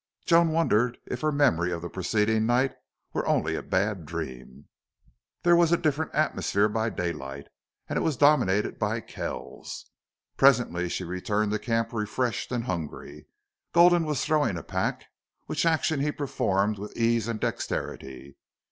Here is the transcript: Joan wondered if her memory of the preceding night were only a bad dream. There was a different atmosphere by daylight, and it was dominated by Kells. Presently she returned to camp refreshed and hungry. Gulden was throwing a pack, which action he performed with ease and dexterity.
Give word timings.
Joan 0.25 0.49
wondered 0.49 0.97
if 1.05 1.21
her 1.21 1.31
memory 1.31 1.71
of 1.71 1.83
the 1.83 1.87
preceding 1.87 2.47
night 2.47 2.73
were 3.13 3.23
only 3.27 3.53
a 3.55 3.61
bad 3.61 4.07
dream. 4.07 4.67
There 5.43 5.55
was 5.55 5.71
a 5.71 5.77
different 5.77 6.15
atmosphere 6.15 6.67
by 6.67 6.89
daylight, 6.89 7.45
and 7.87 7.97
it 7.97 8.01
was 8.01 8.17
dominated 8.17 8.79
by 8.79 9.01
Kells. 9.01 9.91
Presently 10.37 10.89
she 10.89 11.03
returned 11.03 11.51
to 11.51 11.59
camp 11.59 11.93
refreshed 11.93 12.51
and 12.51 12.63
hungry. 12.63 13.27
Gulden 13.75 14.07
was 14.07 14.25
throwing 14.25 14.57
a 14.57 14.63
pack, 14.63 15.05
which 15.45 15.67
action 15.67 15.99
he 15.99 16.11
performed 16.11 16.79
with 16.79 16.97
ease 16.97 17.27
and 17.27 17.39
dexterity. 17.39 18.37